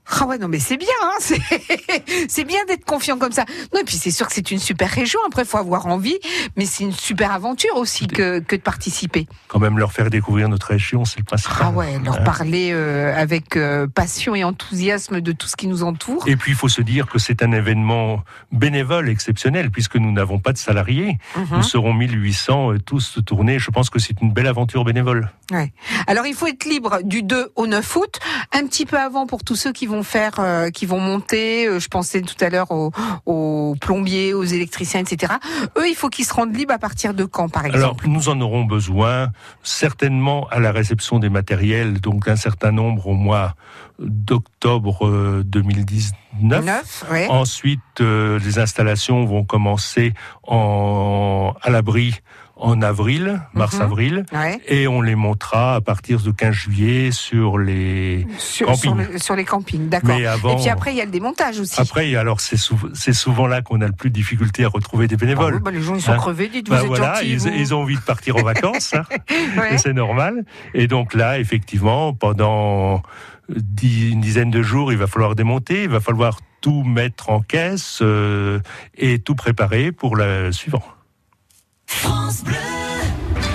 Ah 0.09 0.27
ouais, 0.27 0.39
non, 0.39 0.49
mais 0.49 0.59
c'est 0.59 0.77
bien, 0.77 0.89
hein, 1.03 1.19
c'est 2.29 2.45
bien 2.45 2.65
d'être 2.67 2.85
confiant 2.85 3.19
comme 3.19 3.33
ça. 3.33 3.45
Non, 3.75 3.81
et 3.81 3.85
puis 3.85 3.97
c'est 3.97 4.11
sûr 4.11 4.27
que 4.27 4.35
c'est 4.35 4.51
une 4.51 4.59
super 4.59 4.89
région. 4.91 5.21
Après, 5.27 5.45
faut 5.45 5.59
avoir 5.59 5.87
envie, 5.87 6.19
mais 6.57 6.65
c'est 6.67 6.85
une 6.85 6.93
super 6.93 7.33
aventure 7.33 7.77
aussi 7.77 8.07
que, 8.07 8.39
que 8.41 8.57
de 8.57 8.61
participer. 8.61 9.27
Quand 9.49 9.59
même 9.59 9.79
leur 9.79 9.93
faire 9.93 10.11
découvrir 10.11 10.49
notre 10.49 10.69
région, 10.69 11.05
c'est 11.05 11.19
le 11.19 11.25
principal. 11.25 11.57
Ah 11.61 11.71
ouais, 11.71 11.99
leur 12.05 12.17
Hein. 12.21 12.25
parler 12.25 12.71
euh, 12.73 13.15
avec 13.17 13.57
euh, 13.57 13.87
passion 13.87 14.35
et 14.35 14.45
enthousiasme 14.45 15.21
de 15.21 15.33
tout 15.33 15.47
ce 15.49 15.57
qui 15.57 15.67
nous 15.67 15.83
entoure. 15.83 16.27
Et 16.27 16.37
puis 16.37 16.53
il 16.53 16.57
faut 16.57 16.69
se 16.69 16.83
dire 16.83 17.07
que 17.07 17.19
c'est 17.19 17.43
un 17.43 17.53
événement 17.53 18.23
bénévole 18.53 19.09
exceptionnel 19.09 19.71
puisque 19.71 19.97
nous 19.97 20.13
n'avons 20.13 20.39
pas 20.39 20.53
de 20.53 20.59
salariés. 20.59 21.19
Mhm. 21.37 21.47
Nous 21.53 21.63
serons 21.63 21.93
1800 21.93 22.73
euh, 22.73 22.79
tous 22.79 23.19
tournés. 23.27 23.59
Je 23.59 23.71
pense 23.71 23.91
que 23.91 23.99
c'est 23.99 24.21
une 24.21 24.33
belle 24.33 24.47
aventure 24.47 24.85
bénévole. 24.85 25.31
Ouais. 25.51 25.73
Alors 26.07 26.27
il 26.27 26.35
faut 26.35 26.47
être 26.47 26.65
libre 26.65 27.01
du 27.03 27.23
2 27.23 27.53
au 27.57 27.67
9 27.67 27.97
août, 27.97 28.19
un 28.53 28.67
petit 28.67 28.87
peu 28.87 28.99
avant 28.99 29.27
pour 29.27 29.45
tous 29.45 29.57
ceux 29.57 29.73
qui 29.73 29.87
vont 29.87 29.96
faire, 30.03 30.33
euh, 30.39 30.71
qui 30.71 30.87
vont 30.87 31.01
monter. 31.01 31.67
euh, 31.67 31.79
je 31.81 31.89
pensais 31.89 32.23
tout 32.23 32.37
à 32.45 32.49
l'heure 32.51 32.71
aux, 32.71 32.93
aux 33.27 33.75
plombiers, 33.81 34.35
aux 34.35 34.45
électriciens, 34.45 35.01
etc. 35.01 35.35
Eux, 35.79 35.89
il 35.89 35.95
faut 35.95 36.09
qu'ils 36.09 36.25
se 36.25 36.35
rendent 36.35 36.55
libres 36.57 36.75
à 36.75 36.79
partir 36.79 37.15
de 37.15 37.25
quand, 37.25 37.49
par 37.49 37.65
Alors 37.65 37.75
exemple? 37.75 38.09
nous 38.09 38.29
en 38.29 38.41
aurons 38.41 38.65
besoin 38.65 39.31
certainement 39.63 40.47
à 40.51 40.61
la 40.61 40.73
réception 40.73 41.19
des 41.19 41.29
matériels, 41.29 42.01
donc 42.01 42.29
un 42.29 42.37
certain 42.37 42.73
nombre 42.73 43.07
au 43.09 43.15
mois 43.15 43.55
d'octobre 43.99 45.07
euh, 45.07 45.43
2019. 45.45 46.65
9, 46.65 47.05
ouais. 47.11 47.27
Ensuite, 47.29 47.81
euh, 48.01 48.39
les 48.41 48.59
installations 48.59 49.25
vont 49.25 49.45
commencer 49.45 50.13
en, 50.47 51.55
à 51.63 51.71
l'abri 51.71 52.15
en 52.59 52.81
avril, 52.81 53.43
mars-avril, 53.53 54.25
Ouais. 54.33 54.59
et 54.67 54.89
on 54.89 55.03
les 55.03 55.15
montrera 55.15 55.75
à 55.75 55.81
partir 55.83 56.19
du 56.21 56.33
15 56.33 56.55
juillet 56.55 57.11
sur 57.13 57.59
les 57.59 58.27
Sur, 58.39 58.69
campings. 58.69 58.81
sur 58.81 58.95
le- 58.95 59.19
sur 59.19 59.37
les 59.37 59.45
campings, 59.45 59.89
d'accord. 59.91 60.17
Mais 60.17 60.25
avant, 60.25 60.55
Et 60.57 60.63
puis 60.63 60.69
après, 60.71 60.93
il 60.93 60.97
y 60.97 61.03
a 61.03 61.05
le 61.05 61.11
démontage 61.11 61.61
aussi. 61.61 61.79
après, 61.79 62.15
alors 62.17 62.41
c'est 62.41 62.57
sou- 62.57 62.79
c'est 62.95 63.13
souvent 63.13 63.47
là 63.47 63.61
qu'on 63.61 63.83
a 63.83 63.87
le 63.87 63.93
plus 63.93 64.09
de 64.09 64.15
difficulté 64.15 64.65
à 64.65 64.69
retrouver 64.69 65.07
des 65.07 65.17
Ah 65.17 65.19
oui, 65.21 65.27
bénévoles. 65.27 65.59
bah, 65.61 65.71
les 65.71 65.83
gens 65.83 65.97
ils 65.97 66.01
sont 66.01 66.13
Hein. 66.13 66.17
crevés, 66.17 66.49
dites, 66.49 66.71
Ben 66.71 66.77
vous 66.77 66.83
êtes 66.83 66.89
voilà, 66.89 67.15
gentils, 67.17 67.33
ils, 67.33 67.39
vous. 67.41 67.49
ils 67.49 67.75
ont 67.75 67.83
envie 67.83 67.97
de 67.97 68.01
partir 68.01 68.37
en 68.37 68.43
vacances, 68.43 68.95
hein, 68.95 69.03
Ouais. 69.59 69.75
et 69.75 69.79
c'est 69.79 69.93
normal. 69.93 70.45
Et 70.73 70.87
donc 70.87 71.13
là, 71.13 71.39
effectivement, 71.39 72.15
pendant 72.15 73.03
une 73.51 74.21
dizaine 74.23 74.51
de 74.51 74.63
jours, 74.63 74.93
il 74.93 74.99
va 74.99 75.07
falloir 75.07 75.35
démonter, 75.35 75.83
il 75.85 75.89
va 75.91 76.01
falloir 76.01 76.39
tout 76.63 76.83
mettre 76.85 77.29
en 77.31 77.41
caisse 77.43 77.99
euh, 78.03 78.61
et 78.97 79.19
tout 79.19 79.35
préparer 79.35 79.93
pour 79.93 80.17
le 80.17 80.51
suivant. 80.53 80.83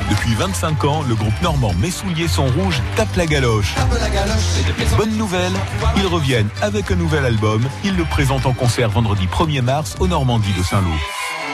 Depuis 0.10 0.36
25 0.36 0.84
ans, 0.86 1.04
le 1.08 1.16
groupe 1.16 1.42
normand 1.42 1.74
Mes 1.80 1.92
souliers 1.92 2.28
sont 2.28 2.46
rouges 2.48 2.82
tape 2.96 3.16
la 3.16 3.26
galoche. 3.26 3.76
Bonne 4.98 5.16
nouvelle, 5.18 5.54
ils 5.98 6.06
reviennent 6.06 6.50
avec 6.62 6.92
un 6.92 6.96
nouvel 6.96 7.26
album. 7.26 7.62
Ils 7.84 7.96
le 7.96 8.04
présentent 8.04 8.46
en 8.46 8.54
concert 8.54 8.90
vendredi 8.90 9.28
1er 9.28 9.62
mars 9.62 9.96
au 10.00 10.08
Normandie 10.08 10.54
de 10.58 10.64
Saint-Lô. 10.64 10.92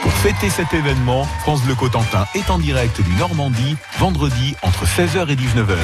Pour 0.02 0.12
fêter 0.12 0.50
cet 0.50 0.74
événement, 0.74 1.24
France 1.40 1.62
Bleu 1.62 1.74
Cotentin 1.74 2.26
est 2.34 2.50
en 2.50 2.58
direct 2.58 3.00
du 3.00 3.12
Normandie 3.14 3.76
vendredi 3.98 4.54
entre 4.62 4.84
16h 4.84 5.28
et 5.28 5.36
19h. 5.36 5.76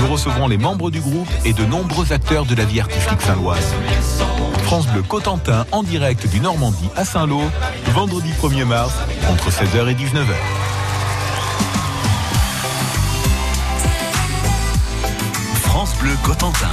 Nous 0.00 0.08
recevrons 0.08 0.48
les 0.48 0.58
membres 0.58 0.90
du 0.90 1.00
groupe 1.00 1.28
et 1.44 1.52
de 1.52 1.64
nombreux 1.64 2.12
acteurs 2.12 2.44
de 2.44 2.54
la 2.54 2.64
vie 2.64 2.80
artistique 2.80 3.20
saint-loise. 3.20 3.74
France 4.64 4.86
Bleu 4.88 5.02
Cotentin 5.02 5.64
en 5.70 5.82
direct 5.82 6.26
du 6.28 6.40
Normandie 6.40 6.88
à 6.96 7.04
Saint-Lô, 7.04 7.42
vendredi 7.94 8.30
1er 8.42 8.64
mars 8.64 8.92
entre 9.30 9.50
16h 9.50 9.88
et 9.88 9.94
19h. 9.94 10.34
France 15.62 15.94
Bleu 16.00 16.16
Cotentin. 16.22 16.68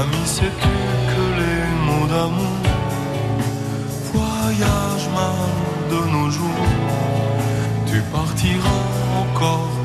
Ami, 0.00 0.24
sais-tu 0.24 0.76
que 1.10 1.24
les 1.40 1.62
mots 1.86 2.06
d'amour. 2.12 2.60
Voyagent 4.12 5.10
mal 5.20 5.50
de 5.92 6.00
nos 6.12 6.30
jours. 6.30 6.72
Tu 7.86 8.00
partiras 8.12 8.84
encore 9.22 9.77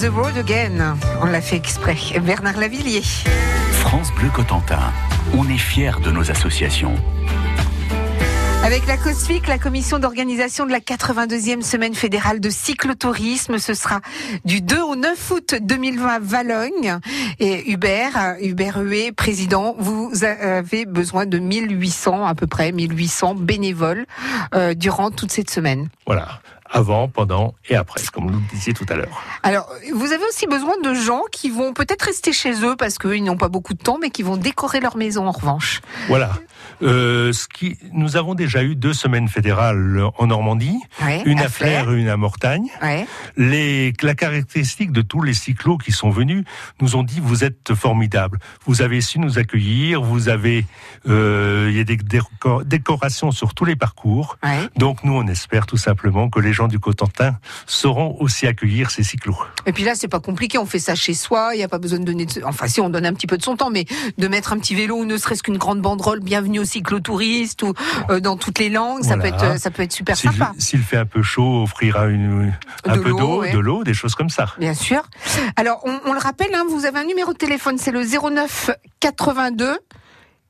the 0.00 0.10
road 0.10 0.36
again. 0.36 0.96
On 1.22 1.26
l'a 1.26 1.40
fait 1.40 1.56
exprès. 1.56 1.96
Bernard 2.20 2.58
Lavillier. 2.58 3.02
France 3.72 4.12
Bleu 4.12 4.28
Cotentin. 4.28 4.92
On 5.34 5.48
est 5.48 5.58
fiers 5.58 6.00
de 6.04 6.10
nos 6.10 6.30
associations. 6.30 6.94
Avec 8.62 8.86
la 8.86 8.96
COSFIC, 8.96 9.46
la 9.46 9.58
commission 9.58 9.98
d'organisation 9.98 10.66
de 10.66 10.72
la 10.72 10.80
82e 10.80 11.62
semaine 11.62 11.94
fédérale 11.94 12.40
de 12.40 12.50
cyclotourisme, 12.50 13.58
ce 13.58 13.74
sera 13.74 14.00
du 14.44 14.60
2 14.60 14.82
au 14.82 14.96
9 14.96 15.30
août 15.30 15.54
2020 15.60 16.06
à 16.08 16.18
Valogne. 16.18 16.98
Et 17.38 17.70
Hubert, 17.70 18.36
Hubert 18.40 18.78
Huet, 18.80 19.12
président, 19.12 19.76
vous 19.78 20.10
avez 20.24 20.84
besoin 20.84 21.26
de 21.26 21.38
1800, 21.38 22.26
à 22.26 22.34
peu 22.34 22.46
près 22.46 22.72
1800 22.72 23.36
bénévoles 23.36 24.04
euh, 24.54 24.74
durant 24.74 25.10
toute 25.10 25.30
cette 25.30 25.50
semaine. 25.50 25.88
Voilà. 26.06 26.40
Avant, 26.70 27.08
pendant 27.08 27.54
et 27.68 27.76
après, 27.76 28.00
comme 28.12 28.24
vous 28.26 28.38
le 28.38 28.44
disiez 28.52 28.72
tout 28.74 28.86
à 28.88 28.94
l'heure. 28.96 29.22
Alors, 29.42 29.68
vous 29.94 30.12
avez 30.12 30.24
aussi 30.28 30.46
besoin 30.46 30.74
de 30.82 30.94
gens 30.94 31.22
qui 31.32 31.48
vont 31.50 31.72
peut-être 31.72 32.02
rester 32.02 32.32
chez 32.32 32.64
eux 32.64 32.76
parce 32.76 32.98
qu'ils 32.98 33.22
n'ont 33.24 33.36
pas 33.36 33.48
beaucoup 33.48 33.74
de 33.74 33.82
temps, 33.82 33.98
mais 34.00 34.10
qui 34.10 34.22
vont 34.22 34.36
décorer 34.36 34.80
leur 34.80 34.96
maison 34.96 35.26
en 35.26 35.30
revanche. 35.32 35.80
Voilà. 36.08 36.32
Euh, 36.82 37.32
ce 37.32 37.46
qui, 37.48 37.78
nous 37.92 38.16
avons 38.16 38.34
déjà 38.34 38.62
eu 38.62 38.74
deux 38.74 38.92
semaines 38.92 39.28
fédérales 39.28 40.02
en 40.18 40.26
Normandie, 40.26 40.78
une 41.24 41.40
à 41.40 41.48
Flers 41.48 41.90
et 41.90 41.94
une 42.00 42.08
à 42.08 42.16
Mortagne. 42.16 42.66
Les, 43.36 43.92
la 44.02 44.14
caractéristique 44.14 44.92
de 44.92 45.02
tous 45.02 45.22
les 45.22 45.34
cyclos 45.34 45.78
qui 45.78 45.92
sont 45.92 46.10
venus 46.10 46.44
nous 46.80 46.96
ont 46.96 47.02
dit 47.02 47.20
vous 47.20 47.44
êtes 47.44 47.74
formidables. 47.74 48.38
Vous 48.66 48.82
avez 48.82 49.00
su 49.00 49.18
nous 49.18 49.38
accueillir. 49.38 50.02
Vous 50.02 50.28
avez, 50.28 50.66
euh, 51.08 51.68
il 51.70 51.76
y 51.76 51.80
a 51.80 51.84
des 51.84 51.96
décor- 51.96 52.64
décorations 52.64 53.30
sur 53.30 53.54
tous 53.54 53.64
les 53.64 53.76
parcours. 53.76 54.36
Donc 54.76 55.04
nous, 55.04 55.12
on 55.14 55.26
espère 55.28 55.66
tout 55.66 55.76
simplement 55.76 56.28
que 56.28 56.40
les 56.40 56.52
gens 56.56 56.68
du 56.68 56.78
Cotentin 56.80 57.36
sauront 57.66 58.16
aussi 58.20 58.46
accueillir 58.46 58.90
ces 58.90 59.02
cyclos. 59.04 59.36
Et 59.66 59.72
puis 59.72 59.84
là, 59.84 59.94
c'est 59.94 60.08
pas 60.08 60.20
compliqué, 60.20 60.58
on 60.58 60.66
fait 60.66 60.78
ça 60.78 60.94
chez 60.94 61.14
soi, 61.14 61.50
il 61.54 61.58
n'y 61.58 61.62
a 61.64 61.68
pas 61.68 61.78
besoin 61.78 61.98
de 62.00 62.04
donner, 62.04 62.26
de... 62.26 62.42
enfin 62.44 62.66
si 62.66 62.80
on 62.80 62.88
donne 62.90 63.06
un 63.06 63.12
petit 63.14 63.26
peu 63.26 63.36
de 63.38 63.42
son 63.42 63.56
temps, 63.56 63.70
mais 63.70 63.84
de 64.18 64.28
mettre 64.28 64.52
un 64.52 64.58
petit 64.58 64.74
vélo 64.74 64.96
ou 64.96 65.04
ne 65.04 65.16
serait-ce 65.16 65.42
qu'une 65.42 65.58
grande 65.58 65.80
banderole, 65.80 66.20
bienvenue 66.20 66.58
aux 66.60 66.64
cyclotouristes 66.64 67.62
ou 67.62 67.74
euh, 68.10 68.18
dans 68.20 68.36
toutes 68.36 68.58
les 68.58 68.70
langues, 68.70 69.04
ça 69.04 69.16
peut 69.16 69.26
être, 69.26 69.60
ça 69.60 69.70
peut 69.70 69.82
être 69.82 69.92
super 69.92 70.16
S'il 70.16 70.32
sympa. 70.32 70.52
s'il 70.58 70.82
fait 70.82 70.96
un 70.96 71.06
peu 71.06 71.22
chaud, 71.22 71.62
offrira 71.62 72.06
une, 72.06 72.52
un 72.84 72.96
De 72.96 73.02
peu 73.02 73.10
l'eau, 73.10 73.18
d'eau, 73.18 73.40
ouais. 73.42 73.52
de 73.52 73.58
l'eau, 73.58 73.84
des 73.84 73.94
choses 73.94 74.14
comme 74.14 74.30
ça. 74.30 74.46
Bien 74.58 74.74
sûr. 74.74 75.02
Alors, 75.56 75.80
on, 75.84 76.00
on 76.06 76.12
le 76.12 76.18
rappelle, 76.18 76.54
hein, 76.54 76.64
vous 76.68 76.84
avez 76.86 76.98
un 76.98 77.04
numéro 77.04 77.32
de 77.32 77.38
téléphone, 77.38 77.76
c'est 77.78 77.92
le 77.92 78.02
09 78.04 78.70
82 79.00 79.78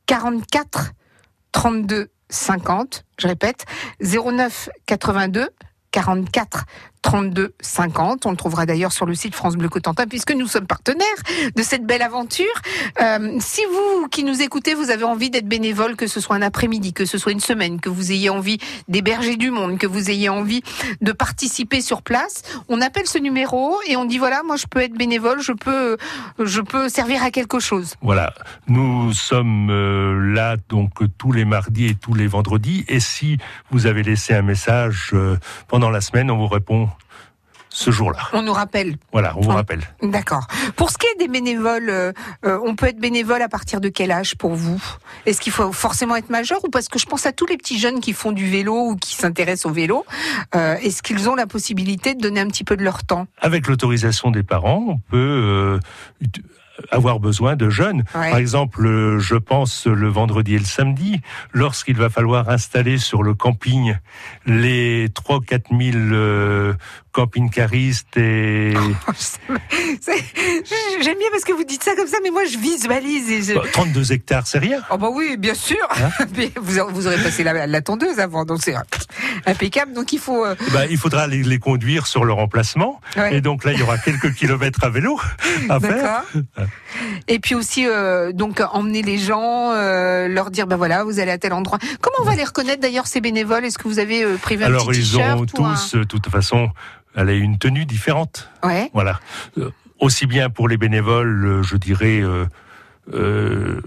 44 0.07 0.92
32 1.53 2.09
50. 2.29 3.05
Je 3.19 3.29
répète, 3.29 3.64
09 4.01 4.69
82 4.87 5.49
44 5.90 6.66
32 7.07 7.55
50. 7.61 8.27
On 8.27 8.33
le 8.33 8.37
trouvera 8.37 8.66
d'ailleurs 8.66 8.90
sur 8.90 9.07
le 9.07 9.14
site 9.14 9.33
France 9.33 9.55
Bleu 9.55 9.69
Cotentin 9.69 10.09
puisque 10.09 10.33
nous 10.33 10.49
sommes 10.49 10.66
partenaires 10.66 11.07
de 11.55 11.62
cette 11.62 11.87
belle 11.87 12.03
aventure. 12.03 12.45
Euh, 13.01 13.37
si 13.38 13.61
vous 13.71 14.09
qui 14.09 14.25
nous 14.25 14.42
écoutez, 14.42 14.75
vous 14.75 14.90
avez 14.90 15.05
envie 15.05 15.31
d'être 15.31 15.47
bénévole, 15.47 15.95
que 15.95 16.09
ce 16.09 16.19
soit 16.19 16.35
un 16.35 16.42
après-midi, 16.42 16.92
que 16.92 17.05
ce 17.05 17.16
soit 17.16 17.31
une 17.31 17.38
semaine, 17.38 17.79
que 17.81 17.88
vous 17.88 18.11
ayez 18.11 18.29
envie 18.29 18.59
d'héberger 18.88 19.37
du 19.37 19.53
monde, 19.53 19.79
que 19.79 19.87
vous 19.87 20.11
ayez 20.11 20.29
envie 20.29 20.62
de 21.01 21.12
participer 21.12 21.81
sur 21.81 22.03
place, 22.03 22.42
on 22.69 22.81
appelle 22.81 23.07
ce 23.07 23.19
numéro 23.19 23.77
et 23.87 23.97
on 23.97 24.05
dit 24.05 24.19
voilà, 24.19 24.42
moi 24.42 24.57
je 24.57 24.66
peux 24.66 24.81
être 24.81 24.95
bénévole, 24.95 25.40
je 25.40 25.53
peux, 25.53 25.97
je 26.40 26.61
peux 26.61 26.88
servir 26.88 27.23
à 27.23 27.31
quelque 27.31 27.61
chose. 27.61 27.95
Voilà, 28.03 28.35
nous 28.66 29.12
sommes 29.12 29.71
euh, 29.71 30.35
là 30.35 30.57
donc 30.69 30.90
tous 31.19 31.31
les 31.31 31.45
mardis 31.45 31.87
et 31.87 31.95
tous 31.95 32.14
les 32.14 32.27
vendredis. 32.27 32.85
Et 32.88 32.99
si 32.99 33.38
vous 33.71 33.87
avez 33.87 34.03
laissé 34.03 34.35
un 34.35 34.42
message 34.42 35.11
euh, 35.12 35.37
pendant 35.69 35.90
la 35.90 36.01
semaine, 36.01 36.33
on 36.33 36.38
vous 36.38 36.49
répond 36.49 36.88
ce 37.77 37.91
jour-là. 37.91 38.21
On 38.33 38.41
nous 38.41 38.55
rappelle. 38.55 38.97
Voilà, 39.12 39.37
on 39.37 39.43
vous 39.43 39.51
rappelle. 39.51 39.83
D'accord. 40.03 40.47
Pour 40.77 40.91
ce 40.91 40.97
qui 40.97 41.07
est 41.07 41.19
des 41.19 41.29
bénévoles, 41.29 41.91
euh, 41.91 42.12
euh, 42.47 42.59
on 42.65 42.75
peut 42.75 42.87
être 42.87 42.99
bénévole 42.99 43.43
à 43.43 43.51
partir 43.51 43.83
de 43.83 43.91
quel 43.91 44.11
âge 44.11 44.35
pour 44.37 44.55
vous? 44.55 44.83
Est-ce 45.27 45.43
qu'il 45.43 45.53
faut 45.53 45.71
forcément 45.73 46.17
être 46.17 46.31
majeur 46.31 46.59
ou 46.65 46.71
parce 46.71 46.89
que 46.89 46.99
je 46.99 47.05
pense 47.05 47.27
à 47.27 47.33
tous 47.33 47.45
les 47.45 47.59
petits 47.59 47.79
jeunes 47.79 48.01
qui 48.01 48.15
font 48.15 48.33
du 48.33 48.49
vélo 48.49 48.93
ou 48.93 48.97
qui 48.97 49.15
s'intéressent 49.15 49.71
au 49.71 49.75
vélo, 49.75 50.07
euh, 50.55 50.77
est-ce 50.77 51.03
qu'ils 51.03 51.29
ont 51.29 51.35
la 51.35 51.47
possibilité 51.47 52.15
de 52.15 52.21
donner 52.21 52.41
un 52.41 52.49
petit 52.49 52.65
peu 52.65 52.79
de 52.79 52.83
leur 52.83 53.05
temps? 53.05 53.27
Avec 53.43 53.67
l'autorisation 53.67 54.31
des 54.31 54.43
parents, 54.43 54.83
on 54.89 54.99
peut 54.99 55.17
euh, 55.17 55.79
avoir 56.91 57.21
besoin 57.21 57.57
de 57.57 57.71
jeunes. 57.71 58.05
Ouais. 58.15 58.31
Par 58.31 58.37
exemple, 58.39 58.85
euh, 58.87 59.19
je 59.19 59.35
pense 59.37 59.87
le 59.87 60.09
vendredi 60.09 60.55
et 60.55 60.59
le 60.59 60.65
samedi, 60.65 61.21
lorsqu'il 61.53 61.97
va 61.97 62.11
falloir 62.11 62.49
installer 62.49 62.99
sur 62.99 63.23
le 63.23 63.35
camping 63.35 63.97
les 64.47 65.09
3 65.15 65.41
4 65.47 65.71
000 65.71 65.81
euh, 65.97 66.75
camping-caristes 67.12 68.17
et 68.17 68.75
C'est- 69.17 69.41
J'aime 71.02 71.18
bien 71.18 71.28
parce 71.30 71.44
que 71.44 71.52
vous 71.52 71.64
dites 71.64 71.82
ça 71.82 71.94
comme 71.96 72.06
ça, 72.06 72.16
mais 72.22 72.30
moi 72.30 72.42
je 72.50 72.59
visualise. 72.59 73.30
Et 73.30 73.42
je... 73.42 73.54
Bah, 73.54 73.62
32 73.72 74.12
hectares, 74.12 74.46
c'est 74.46 74.59
rien. 74.59 74.80
Oh 74.90 74.96
bah 74.98 75.09
oui, 75.12 75.37
bien 75.37 75.54
sûr. 75.54 75.76
Hein 75.90 76.11
vous, 76.61 76.78
aurez- 76.78 76.92
vous 76.92 77.06
aurez 77.06 77.18
passé 77.22 77.42
la, 77.44 77.66
la 77.66 77.80
tondeuse 77.82 78.18
avant, 78.18 78.44
donc 78.44 78.61
c'est 78.62 78.74
impeccable. 79.46 79.92
Donc 79.92 80.12
il 80.12 80.18
faut. 80.18 80.44
euh, 80.44 80.54
Bah, 80.72 80.87
il 80.90 80.96
faudra 80.98 81.26
les, 81.26 81.42
les 81.42 81.59
conduire 81.59 82.06
sur 82.06 82.24
leur 82.24 82.38
emplacement. 82.38 83.00
Ouais. 83.16 83.37
Et 83.37 83.40
donc 83.40 83.64
là, 83.64 83.72
il 83.72 83.78
y 83.78 83.82
aura 83.82 83.98
quelques 83.98 84.35
kilomètres 84.37 84.82
à 84.85 84.88
vélo 84.90 85.20
à 85.68 85.80
faire. 85.80 86.22
Et 87.28 87.38
puis 87.38 87.54
aussi, 87.54 87.87
euh, 87.87 88.32
donc 88.32 88.61
emmener 88.72 89.02
les 89.02 89.18
gens, 89.18 89.72
euh, 89.72 90.28
leur 90.28 90.50
dire, 90.50 90.66
ben 90.66 90.76
voilà, 90.76 91.04
vous 91.04 91.20
allez 91.20 91.30
à 91.32 91.38
tel 91.38 91.52
endroit. 91.52 91.78
Comment 92.00 92.16
on 92.20 92.24
va 92.24 92.35
les 92.37 92.44
reconnaître 92.44 92.80
d'ailleurs 92.80 93.06
ces 93.06 93.20
bénévoles? 93.20 93.64
Est-ce 93.64 93.78
que 93.78 93.88
vous 93.88 93.98
avez 93.98 94.24
prévu 94.38 94.64
un 94.64 94.66
Alors, 94.66 94.87
petit 94.87 95.00
ils 95.00 95.11
t-shirt 95.12 95.32
auront 95.35 95.40
ou 95.40 95.66
un- 95.66 95.74
tous, 95.74 95.94
de 95.96 96.04
toute 96.04 96.28
façon, 96.30 96.70
elle 97.14 97.28
a 97.28 97.32
une 97.32 97.59
tenue 97.59 97.85
différente. 97.85 98.48
Ouais. 98.62 98.90
Voilà. 98.92 99.20
Aussi 99.98 100.26
bien 100.26 100.50
pour 100.50 100.68
les 100.68 100.76
bénévoles, 100.76 101.44
euh, 101.44 101.62
je 101.62 101.76
dirais, 101.76 102.20
euh, 102.20 102.44
euh, 103.12 103.80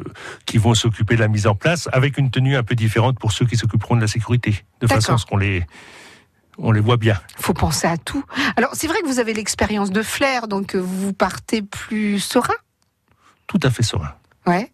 qui 0.46 0.58
vont 0.58 0.74
s'occuper 0.74 1.16
de 1.16 1.22
la 1.22 1.28
mise 1.28 1.46
en 1.46 1.56
place, 1.56 1.88
avec 1.92 2.18
une 2.18 2.32
tenue 2.32 2.56
un 2.56 2.64
peu 2.64 2.76
différente 2.76 3.20
pour 3.20 3.32
ceux 3.32 3.46
qui 3.46 3.58
s'occuperont 3.58 3.96
de 3.96 4.02
la 4.02 4.08
sécurité, 4.08 4.64
de 4.80 4.88
façon 4.88 5.14
à 5.14 5.18
ce 5.18 5.26
qu'on 5.26 5.38
les, 5.38 5.66
on 6.58 6.72
les 6.72 6.80
voit 6.80 6.98
bien. 6.98 7.20
Faut 7.38 7.54
penser 7.54 7.88
à 7.88 7.98
tout. 7.98 8.24
Alors 8.56 8.72
c'est 8.74 8.88
vrai 8.88 9.02
que 9.02 9.08
vous 9.08 9.20
avez 9.20 9.34
l'expérience 9.34 9.92
de 9.92 10.02
flair, 10.02 10.48
donc 10.48 10.76
vous 10.76 11.14
partez 11.14 11.62
plus 11.62 12.20
serein? 12.20 12.56
Tout 13.46 13.60
à 13.64 13.70
fait 13.70 13.84
serein. 13.84 14.14
Ouais. 14.48 14.72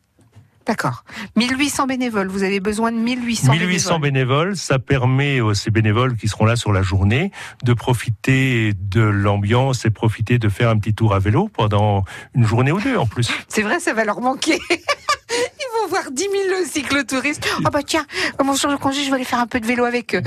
D'accord. 0.65 1.03
1800 1.35 1.85
bénévoles. 1.87 2.27
Vous 2.27 2.43
avez 2.43 2.59
besoin 2.59 2.91
de 2.91 2.97
1800, 2.97 3.51
1800 3.51 3.99
bénévoles. 3.99 4.01
bénévoles, 4.01 4.55
ça 4.57 4.79
permet 4.79 5.39
aux 5.39 5.53
ces 5.53 5.69
bénévoles 5.69 6.15
qui 6.15 6.27
seront 6.27 6.45
là 6.45 6.55
sur 6.55 6.73
la 6.73 6.81
journée 6.81 7.31
de 7.63 7.73
profiter 7.73 8.73
de 8.73 9.01
l'ambiance 9.01 9.85
et 9.85 9.91
profiter 9.91 10.39
de 10.39 10.49
faire 10.49 10.69
un 10.69 10.77
petit 10.77 10.93
tour 10.93 11.13
à 11.13 11.19
vélo 11.19 11.49
pendant 11.53 12.03
une 12.33 12.45
journée 12.45 12.71
ou 12.71 12.79
deux 12.79 12.97
en 12.97 13.05
plus. 13.05 13.29
C'est 13.47 13.61
vrai, 13.61 13.79
ça 13.79 13.93
va 13.93 14.05
leur 14.05 14.21
manquer. 14.21 14.59
Ils 15.31 15.81
vont 15.81 15.87
voir 15.87 16.11
10 16.11 16.23
000 16.23 16.33
cyclotouristes. 16.65 17.47
Oh 17.59 17.69
bah 17.71 17.81
tiens, 17.85 18.05
mon 18.43 18.53
jour 18.53 18.71
de 18.71 18.75
congé, 18.75 19.03
je 19.03 19.09
vais 19.09 19.15
aller 19.15 19.25
faire 19.25 19.39
un 19.39 19.47
peu 19.47 19.59
de 19.59 19.65
vélo 19.65 19.85
avec 19.85 20.15
eux. 20.15 20.21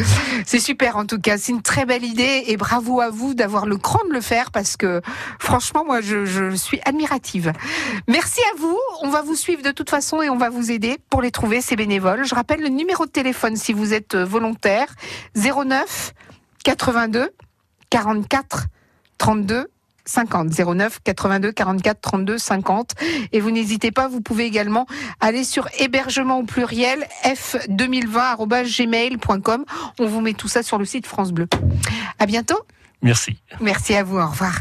C'est 0.47 0.59
super 0.59 0.97
en 0.97 1.07
tout 1.07 1.21
cas, 1.21 1.39
c'est 1.39 1.53
une 1.53 1.63
très 1.63 1.87
belle 1.87 2.05
idée 2.05 2.45
et 2.47 2.57
bravo 2.57 3.01
à 3.01 3.11
vous 3.11 3.35
d'avoir 3.35 3.67
le 3.67 3.77
cran 3.77 4.01
de 4.09 4.13
le 4.13 4.21
faire 4.21 4.51
parce 4.51 4.77
que 4.77 5.01
franchement, 5.39 5.85
moi, 5.85 6.01
je, 6.01 6.25
je 6.25 6.55
suis 6.55 6.81
admirative. 6.85 7.53
Merci 8.09 8.41
à 8.53 8.59
vous, 8.59 8.79
on 9.03 9.11
va 9.11 9.23
vous 9.23 9.37
suivre 9.37 9.63
de 9.63 9.71
toute 9.71 9.91
façon 9.91 10.23
et 10.23 10.31
on 10.31 10.37
va 10.37 10.51
vous 10.51 10.71
aider 10.71 10.99
pour 11.11 11.23
les 11.23 11.31
trouver, 11.31 11.61
ces 11.61 11.77
bénévoles. 11.77 12.25
Je 12.25 12.35
rappelle 12.35 12.61
le 12.61 12.69
numéro 12.69 13.07
de 13.07 13.11
téléphone 13.11 13.57
si 13.57 13.73
vous 13.73 13.95
êtes 13.95 14.15
euh, 14.15 14.25
volontaire, 14.25 14.95
09 15.37 16.13
82 16.65 17.31
44 17.91 18.67
32 19.19 19.69
50 20.09 20.51
09 20.51 21.01
82 21.05 21.53
44 21.53 22.01
32 22.01 22.39
50 22.39 22.95
et 23.33 23.41
vous 23.41 23.51
n'hésitez 23.51 23.91
pas, 23.91 24.07
vous 24.09 24.21
pouvez 24.21 24.45
également 24.45 24.87
aller 25.21 25.45
sur 25.45 25.69
hébergement 25.79 26.39
au 26.39 26.45
pluriel 26.45 27.07
f2020@gmail.com. 27.25 29.65
On 29.99 30.07
vous 30.07 30.21
met 30.21 30.35
tout 30.35 30.49
ça 30.49 30.63
sur 30.63 30.77
le 30.79 30.85
site 30.85 31.07
France 31.07 31.33
Bleu. 31.33 31.49
À 32.19 32.27
bientôt. 32.27 32.61
Merci. 33.03 33.39
Merci 33.61 33.95
à 33.95 34.03
vous. 34.03 34.19
Au 34.19 34.27
revoir. 34.27 34.59